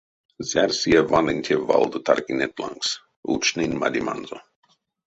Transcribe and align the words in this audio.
Зярсыя 0.51 1.01
ванынь 1.11 1.43
те 1.45 1.55
валдо 1.67 1.97
таркиненть 2.07 2.59
лангс, 2.61 2.89
учнинь 3.33 3.79
мадеманзо. 3.81 4.37